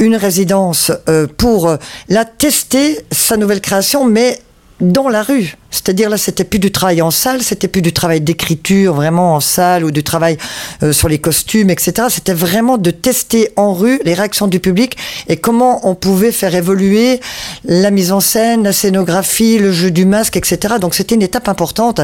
une 0.00 0.16
résidence 0.16 0.90
pour 1.38 1.76
la 2.08 2.24
tester 2.24 2.98
sa 3.12 3.36
nouvelle 3.36 3.60
création, 3.60 4.04
mais 4.06 4.40
dans 4.82 5.08
la 5.08 5.22
rue. 5.22 5.56
C'est-à-dire 5.70 6.10
là, 6.10 6.18
c'était 6.18 6.44
plus 6.44 6.58
du 6.58 6.70
travail 6.70 7.00
en 7.00 7.10
salle, 7.10 7.42
c'était 7.42 7.68
plus 7.68 7.80
du 7.80 7.92
travail 7.92 8.20
d'écriture 8.20 8.94
vraiment 8.94 9.34
en 9.34 9.40
salle 9.40 9.84
ou 9.84 9.90
du 9.90 10.02
travail 10.02 10.36
euh, 10.82 10.92
sur 10.92 11.08
les 11.08 11.18
costumes, 11.18 11.70
etc. 11.70 12.08
C'était 12.10 12.34
vraiment 12.34 12.76
de 12.76 12.90
tester 12.90 13.50
en 13.56 13.72
rue 13.72 14.00
les 14.04 14.12
réactions 14.12 14.48
du 14.48 14.60
public 14.60 14.96
et 15.28 15.36
comment 15.36 15.88
on 15.88 15.94
pouvait 15.94 16.32
faire 16.32 16.54
évoluer 16.54 17.20
la 17.64 17.90
mise 17.90 18.12
en 18.12 18.20
scène, 18.20 18.64
la 18.64 18.72
scénographie, 18.72 19.58
le 19.58 19.72
jeu 19.72 19.90
du 19.90 20.04
masque, 20.04 20.36
etc. 20.36 20.74
Donc 20.80 20.94
c'était 20.94 21.14
une 21.14 21.22
étape 21.22 21.48
importante. 21.48 22.02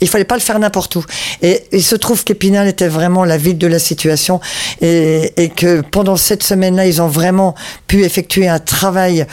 Il 0.00 0.08
fallait 0.08 0.24
pas 0.24 0.36
le 0.36 0.42
faire 0.42 0.58
n'importe 0.58 0.96
où. 0.96 1.04
Et 1.42 1.62
il 1.72 1.82
se 1.82 1.96
trouve 1.96 2.22
qu'Épinal 2.24 2.68
était 2.68 2.88
vraiment 2.88 3.24
la 3.24 3.38
ville 3.38 3.58
de 3.58 3.66
la 3.66 3.78
situation 3.78 4.40
et, 4.82 5.32
et 5.36 5.48
que 5.48 5.80
pendant 5.80 6.16
cette 6.16 6.42
semaine-là, 6.42 6.86
ils 6.86 7.00
ont 7.00 7.08
vraiment 7.08 7.54
pu 7.86 8.02
effectuer 8.02 8.48
un 8.48 8.58
travail 8.58 9.26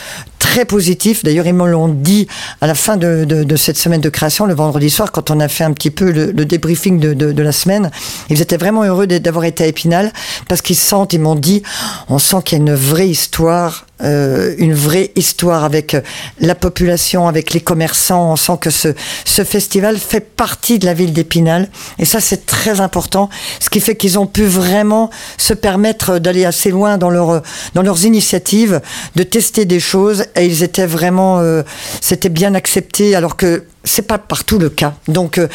très 0.54 0.66
positif. 0.66 1.24
D'ailleurs, 1.24 1.48
ils 1.48 1.54
me 1.56 1.68
l'ont 1.68 1.88
dit 1.88 2.28
à 2.62 2.68
la 2.68 2.76
fin 2.76 2.96
de, 2.96 3.26
de, 3.26 3.44
de, 3.44 3.56
cette 3.56 3.76
semaine 3.76 4.02
de 4.02 4.10
création, 4.10 4.46
le 4.46 4.54
vendredi 4.54 4.92
soir, 4.92 5.12
quand 5.12 5.32
on 5.32 5.40
a 5.40 5.48
fait 5.48 5.64
un 5.64 5.74
petit 5.74 5.90
peu 5.90 6.12
le, 6.12 6.32
le 6.32 6.46
débriefing 6.46 7.00
de, 7.00 7.14
de, 7.16 7.42
la 7.42 7.52
semaine. 7.52 7.90
Ils 8.30 8.40
étaient 8.40 8.58
vraiment 8.58 8.84
heureux 8.84 9.08
d'avoir 9.08 9.46
été 9.46 9.64
à 9.64 9.68
Épinal 9.68 10.14
parce 10.48 10.62
qu'ils 10.62 10.76
sentent, 10.76 11.12
ils 11.14 11.20
m'ont 11.20 11.34
dit, 11.34 11.64
on 12.08 12.20
sent 12.20 12.38
qu'il 12.46 12.60
y 12.60 12.62
a 12.62 12.64
une 12.64 12.76
vraie 12.76 13.10
histoire 13.10 13.88
euh, 14.04 14.54
une 14.58 14.74
vraie 14.74 15.12
histoire 15.16 15.64
avec 15.64 15.94
euh, 15.94 16.02
la 16.40 16.56
population, 16.56 17.28
avec 17.28 17.54
les 17.54 17.62
commerçants. 17.62 18.32
On 18.32 18.36
sent 18.36 18.58
que 18.60 18.70
ce, 18.70 18.90
ce 19.26 19.44
festival 19.44 19.98
fait 19.98 20.20
partie 20.20 20.80
de 20.80 20.86
la 20.86 20.94
ville 20.94 21.14
d'Épinal. 21.14 21.70
Et 22.00 22.06
ça, 22.06 22.20
c'est 22.20 22.46
très 22.46 22.82
important. 22.82 23.30
Ce 23.60 23.70
qui 23.70 23.80
fait 23.80 23.96
qu'ils 23.96 24.20
ont 24.20 24.28
pu 24.28 24.44
vraiment 24.44 25.10
se 25.38 25.54
permettre 25.54 26.20
d'aller 26.20 26.46
assez 26.46 26.70
loin 26.70 26.98
dans, 26.98 27.10
leur, 27.10 27.42
dans 27.74 27.82
leurs 27.82 28.06
initiatives, 28.06 28.82
de 29.16 29.24
tester 29.24 29.66
des 29.66 29.80
choses. 29.80 30.26
Et 30.36 30.46
ils 30.46 30.64
étaient 30.64 30.86
vraiment, 30.86 31.40
euh, 31.40 31.64
c'était 32.02 32.30
bien 32.30 32.56
accepté. 32.56 33.16
Alors 33.16 33.38
que 33.38 33.64
c'est 33.84 34.08
pas 34.08 34.18
partout 34.18 34.60
le 34.60 34.70
cas. 34.70 34.94
Donc, 35.10 35.38
euh, 35.38 35.48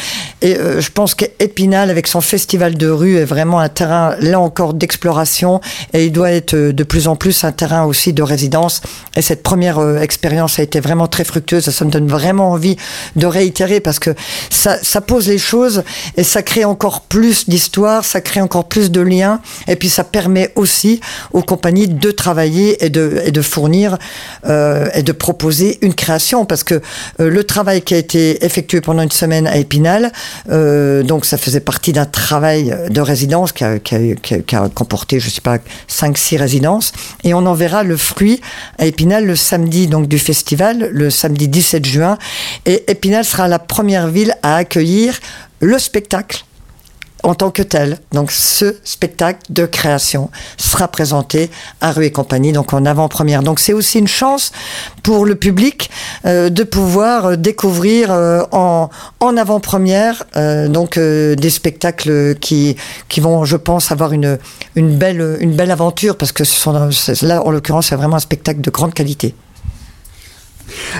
euh, 0.43 0.79
je 0.79 0.91
pense 0.91 1.15
qu'Épinal, 1.15 1.89
avec 1.89 2.05
son 2.05 2.21
festival 2.21 2.75
de 2.75 2.87
rue, 2.87 3.17
est 3.17 3.25
vraiment 3.25 3.59
un 3.59 3.69
terrain, 3.69 4.15
là 4.19 4.39
encore, 4.39 4.75
d'exploration, 4.75 5.61
et 5.93 6.05
il 6.05 6.11
doit 6.11 6.31
être 6.31 6.53
euh, 6.53 6.71
de 6.71 6.83
plus 6.83 7.07
en 7.07 7.15
plus 7.15 7.43
un 7.43 7.51
terrain 7.51 7.85
aussi 7.85 8.13
de 8.13 8.21
résidence. 8.21 8.81
Et 9.15 9.23
cette 9.23 9.41
première 9.41 9.79
expérience 10.01 10.59
a 10.59 10.63
été 10.63 10.79
vraiment 10.79 11.07
très 11.07 11.23
fructueuse. 11.23 11.69
Ça 11.69 11.85
me 11.85 11.89
donne 11.89 12.07
vraiment 12.07 12.51
envie 12.51 12.77
de 13.15 13.25
réitérer 13.25 13.79
parce 13.79 13.99
que 13.99 14.11
ça, 14.49 14.77
ça 14.83 15.01
pose 15.01 15.27
les 15.27 15.37
choses 15.37 15.83
et 16.15 16.23
ça 16.23 16.43
crée 16.43 16.65
encore 16.65 17.01
plus 17.01 17.49
d'histoires, 17.49 18.05
ça 18.05 18.21
crée 18.21 18.41
encore 18.41 18.65
plus 18.65 18.91
de 18.91 19.01
liens, 19.01 19.41
et 19.67 19.75
puis 19.75 19.89
ça 19.89 20.03
permet 20.03 20.51
aussi 20.55 21.01
aux 21.33 21.41
compagnies 21.41 21.87
de 21.87 22.11
travailler 22.11 22.83
et 22.85 22.89
de, 22.89 23.21
et 23.25 23.31
de 23.31 23.41
fournir 23.41 23.97
et 24.45 25.03
de 25.03 25.11
proposer 25.11 25.79
une 25.81 25.93
création 25.93 26.45
parce 26.45 26.63
que 26.63 26.81
le 27.17 27.43
travail 27.43 27.81
qui 27.81 27.93
a 27.93 27.97
été 27.97 28.18
effectué 28.41 28.81
pendant 28.81 29.01
une 29.01 29.11
semaine 29.11 29.47
à 29.47 29.57
Épinal. 29.57 30.11
Euh, 30.49 31.03
donc 31.03 31.25
ça 31.25 31.37
faisait 31.37 31.59
partie 31.59 31.93
d'un 31.93 32.05
travail 32.05 32.75
de 32.89 33.01
résidence 33.01 33.51
qui 33.51 33.63
a, 33.63 33.79
comporté, 34.73 35.19
je 35.19 35.29
sais 35.29 35.41
pas, 35.41 35.57
5-6 35.89 36.37
résidences. 36.37 36.91
Et 37.23 37.33
on 37.33 37.45
en 37.45 37.53
verra 37.53 37.83
le 37.83 37.97
fruit 37.97 38.41
à 38.77 38.85
Épinal 38.85 39.25
le 39.25 39.35
samedi 39.35 39.87
du 39.87 40.19
festival, 40.19 40.89
le 40.91 41.09
samedi 41.09 41.47
17 41.47 41.85
juin. 41.85 42.17
Et 42.65 42.89
Épinal 42.91 43.25
sera 43.25 43.47
la 43.47 43.59
première 43.59 44.07
ville 44.07 44.35
à 44.43 44.55
accueillir 44.55 45.19
le 45.61 45.77
spectacle 45.77 46.43
en 47.23 47.35
tant 47.35 47.51
que 47.51 47.61
tel. 47.61 47.97
Donc 48.11 48.31
ce 48.31 48.75
spectacle 48.83 49.39
de 49.49 49.65
création 49.65 50.29
sera 50.57 50.87
présenté 50.87 51.49
à 51.81 51.91
Rue 51.91 52.05
et 52.05 52.11
compagnie, 52.11 52.51
donc 52.51 52.73
en 52.73 52.85
avant-première. 52.85 53.43
Donc 53.43 53.59
c'est 53.59 53.73
aussi 53.73 53.99
une 53.99 54.07
chance 54.07 54.51
pour 55.03 55.25
le 55.25 55.35
public 55.35 55.89
euh, 56.25 56.49
de 56.49 56.63
pouvoir 56.63 57.25
euh, 57.25 57.35
découvrir 57.35 58.11
euh, 58.11 58.43
en, 58.51 58.89
avant-première 59.37 60.23
donc 60.69 60.97
des 60.97 61.49
spectacles 61.49 62.35
qui, 62.39 62.75
vont, 63.17 63.45
je 63.45 63.55
pense, 63.55 63.91
avoir 63.91 64.11
une, 64.11 64.37
belle, 64.75 65.71
aventure 65.71 66.17
parce 66.17 66.31
que 66.31 66.43
sont, 66.43 66.89
là, 67.21 67.45
en 67.45 67.51
l'occurrence, 67.51 67.87
c'est 67.87 67.95
vraiment 67.95 68.15
un 68.15 68.19
spectacle 68.19 68.61
de 68.61 68.71
grande 68.71 68.93
qualité. 68.93 69.35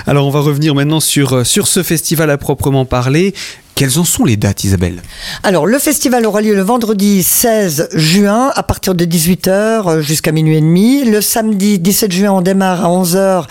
Alors 0.06 0.26
on 0.26 0.30
va 0.30 0.40
revenir 0.40 0.74
maintenant 0.74 1.00
sur 1.00 1.44
ce 1.44 1.82
festival 1.82 2.30
à 2.30 2.38
proprement 2.38 2.84
parler. 2.84 3.34
Quelles 3.80 3.98
en 3.98 4.04
sont 4.04 4.26
les 4.26 4.36
dates, 4.36 4.62
Isabelle 4.62 5.02
Alors, 5.42 5.66
le 5.66 5.78
festival 5.78 6.26
aura 6.26 6.42
lieu 6.42 6.54
le 6.54 6.60
vendredi 6.60 7.22
16 7.22 7.88
juin 7.94 8.52
à 8.54 8.62
partir 8.62 8.94
de 8.94 9.06
18h 9.06 10.02
jusqu'à 10.02 10.32
minuit 10.32 10.58
et 10.58 10.60
demi. 10.60 11.02
Le 11.06 11.22
samedi 11.22 11.78
17 11.78 12.12
juin, 12.12 12.30
on 12.30 12.42
démarre 12.42 12.84
à 12.84 12.88
11h 12.90 13.46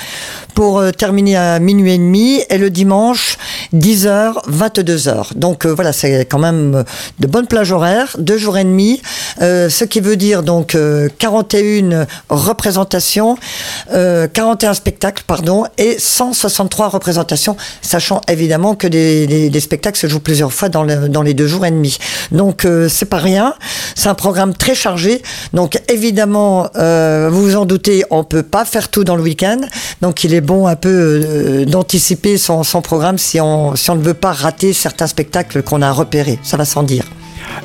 pour 0.54 0.78
euh, 0.78 0.92
terminer 0.92 1.36
à 1.36 1.58
minuit 1.58 1.94
et 1.94 1.98
demi. 1.98 2.44
Et 2.52 2.60
le 2.60 2.70
dimanche, 2.70 3.40
10h, 3.74 4.50
22h. 4.50 5.36
Donc 5.36 5.66
euh, 5.66 5.70
voilà, 5.74 5.94
c'est 5.94 6.26
quand 6.26 6.40
même 6.40 6.76
euh, 6.76 6.84
de 7.20 7.28
bonnes 7.28 7.48
plages 7.48 7.72
horaires, 7.72 8.16
deux 8.20 8.38
jours 8.38 8.58
et 8.58 8.64
demi. 8.64 9.02
Euh, 9.42 9.70
ce 9.70 9.84
qui 9.84 10.00
veut 10.00 10.16
dire 10.16 10.44
donc 10.44 10.76
41 11.20 12.08
représentations, 12.30 13.38
41 13.92 14.74
spectacles, 14.74 15.24
pardon, 15.26 15.66
et 15.78 15.98
163 16.00 16.90
représentations, 16.90 17.56
sachant 17.82 18.22
évidemment 18.28 18.76
que 18.76 18.88
des, 18.88 19.50
des 19.50 19.60
spectacles 19.60 20.00
se 20.00 20.08
jouent 20.08 20.19
plusieurs 20.20 20.54
fois 20.54 20.70
dans, 20.70 20.86
dans 20.86 21.22
les 21.22 21.34
deux 21.34 21.48
jours 21.48 21.66
et 21.66 21.72
demi. 21.72 21.98
Donc 22.32 22.68
c'est 22.88 23.06
pas 23.06 23.18
rien. 23.18 23.54
C'est 23.96 24.10
un 24.10 24.16
programme 24.16 24.54
très 24.54 24.76
chargé. 24.76 25.22
Donc 25.54 25.80
évidemment, 25.90 26.70
vous 26.76 27.44
vous 27.44 27.56
en 27.56 27.66
doutez, 27.66 28.04
on 28.10 28.24
peut 28.24 28.44
pas 28.44 28.66
faire 28.66 28.90
tout 28.90 29.04
dans 29.04 29.16
le 29.16 29.24
week-end. 29.24 29.60
Donc 30.02 30.24
il 30.24 30.34
est 30.34 30.42
bon 30.42 30.68
un 30.68 30.76
peu 30.76 30.90
euh, 30.90 31.66
d'anticiper 31.66 32.38
son, 32.38 32.64
son, 32.64 32.82
programme 32.82 33.18
si 33.18 33.40
on, 33.42 33.76
si 33.76 33.90
on 33.90 33.96
ne 33.96 34.04
veut 34.04 34.14
pas 34.14 34.32
rater 34.32 34.74
certains 34.74 35.08
spectacles 35.08 35.64
qu'on 35.64 35.82
a 35.82 35.92
repérés. 35.92 36.40
Ça 36.44 36.58
va 36.58 36.66
sans 36.66 36.84
dire. 36.84 37.06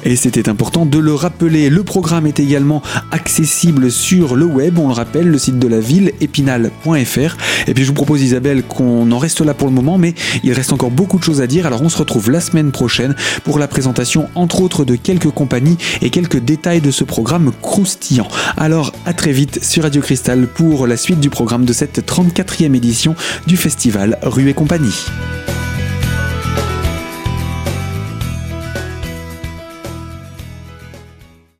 Et 0.05 0.17
c'était 0.17 0.49
important 0.49 0.87
de 0.87 0.99
le 0.99 1.15
rappeler. 1.15 1.71
Le 1.71 1.83
programme 1.83 2.27
est 2.27 2.41
également 2.41 2.83
accessible 3.11 3.91
sur 3.91 4.37
le 4.37 4.45
web, 4.45 4.79
on 4.79 4.89
le 4.89 4.95
rappelle, 4.95 5.29
le 5.29 5.39
site 5.39 5.59
de 5.59 5.69
la 5.69 5.81
ville, 5.81 6.13
épinal.fr. 6.21 7.37
Et 7.67 7.75
puis 7.75 7.85
je 7.85 7.89
vous 7.89 7.95
propose 7.95 8.23
Isabelle 8.23 8.63
qu'on 8.63 9.11
en 9.13 9.19
reste 9.19 9.41
là 9.41 9.55
pour 9.55 9.69
le 9.69 9.75
moment, 9.75 9.99
mais 9.99 10.15
il 10.43 10.53
reste 10.53 10.73
encore 10.73 10.91
beaucoup 10.91 11.19
de 11.19 11.25
choses 11.25 11.41
à 11.41 11.47
dire. 11.47 11.67
Alors 11.67 11.83
on 11.83 11.89
se 11.89 11.99
retrouve 11.99 12.31
la 12.31 12.41
semaine 12.41 12.73
prochaine 12.73 13.15
pour 13.45 13.59
la 13.59 13.69
présentation 13.69 14.29
entre 14.35 14.61
autres 14.61 14.85
de 14.85 14.97
quelques 14.97 15.31
compagnies 15.31 15.79
et 16.03 16.11
quelques 16.11 16.39
détails 16.39 16.81
de 16.81 16.91
ce 16.91 17.05
programme 17.05 17.53
croustillant. 17.63 18.29
Alors 18.57 18.93
à 19.07 19.15
très 19.15 19.33
vite 19.33 19.65
sur 19.65 19.85
Radio 19.85 20.03
Cristal 20.03 20.47
pour 20.47 20.87
la 20.87 20.97
suite 20.97 21.21
du 21.21 21.31
programme 21.31 21.65
de 21.65 21.73
cette 21.73 22.07
34e 22.07 22.75
édition 22.75 23.15
du 23.47 23.57
festival 23.57 24.19
Rue 24.23 24.51
et 24.51 24.55
compagnie. 24.55 24.95